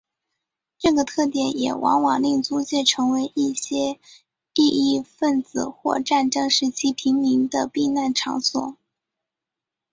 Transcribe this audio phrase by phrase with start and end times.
[0.79, 3.99] 这个特点也往往令租界成为一些
[4.55, 8.75] 异议份子或战争时期平民的避难场所。